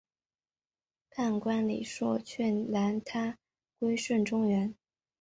[1.11, 3.37] 判官李恕劝谏他
[3.77, 4.73] 归顺中原。